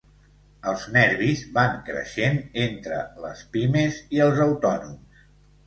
Els 0.69 0.85
nervis 0.95 1.43
van 1.57 1.75
creixent 1.91 2.41
entre 2.63 2.99
les 3.27 3.45
pimes 3.55 4.03
i 4.19 4.25
els 4.29 4.45
autònoms. 4.51 5.25